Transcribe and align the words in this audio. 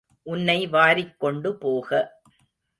உன்னை 0.25 0.67
வாரிக் 0.67 1.19
கொண்டு 1.19 1.55
போக. 1.55 1.89